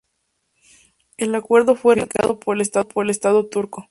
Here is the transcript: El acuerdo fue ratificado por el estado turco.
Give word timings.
El 1.17 1.35
acuerdo 1.35 1.75
fue 1.75 1.93
ratificado 1.93 2.39
por 2.39 2.57
el 2.59 3.09
estado 3.11 3.45
turco. 3.45 3.87